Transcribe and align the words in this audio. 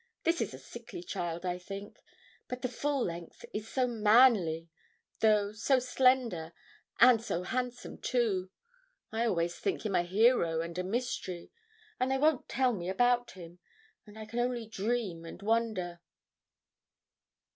This 0.23 0.41
is 0.41 0.51
a 0.51 0.57
sickly 0.57 1.03
child, 1.03 1.45
I 1.45 1.59
think; 1.59 1.99
but 2.47 2.63
the 2.63 2.67
full 2.67 3.03
length 3.05 3.45
is 3.53 3.67
so 3.69 3.85
manly, 3.85 4.67
though 5.19 5.51
so 5.51 5.77
slender, 5.77 6.53
and 6.99 7.21
so 7.21 7.43
handsome 7.43 7.99
too. 7.99 8.49
I 9.11 9.25
always 9.27 9.59
think 9.59 9.85
him 9.85 9.93
a 9.93 10.01
hero 10.01 10.61
and 10.61 10.75
a 10.79 10.83
mystery, 10.83 11.51
and 11.99 12.09
they 12.09 12.17
won't 12.17 12.49
tell 12.49 12.73
me 12.73 12.89
about 12.89 13.33
him, 13.33 13.59
and 14.07 14.17
I 14.17 14.25
can 14.25 14.39
only 14.39 14.65
dream 14.65 15.23
and 15.23 15.39
wonder.' 15.43 16.01